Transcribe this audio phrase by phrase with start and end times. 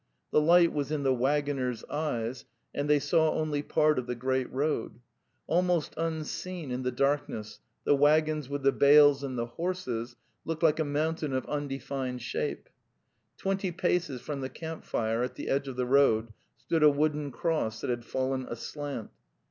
[0.31, 4.51] The light was in the waggoners' eyes, and they saw only part of the great
[4.51, 4.99] road;
[5.45, 10.79] almost unseen in the darkness the waggons with the bales and the horses looked like
[10.79, 12.67] a mountain of undefined shape.
[13.37, 17.29] Twenty paces from the camp fire at the edge of the road stood a wooden
[17.29, 19.11] cross that had fallen aslant.